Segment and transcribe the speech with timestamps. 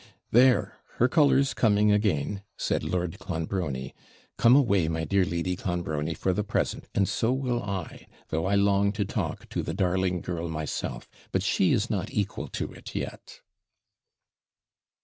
[0.31, 0.79] 'There!
[0.95, 3.93] her colour's coming again,' said Lord Clonbrony;
[4.35, 8.55] 'come away, my dear Lady Clonbrony, for the present, and so will I though I
[8.55, 12.95] long to talk to the darling girl myself; but she is not equal to it
[12.95, 13.41] yet.'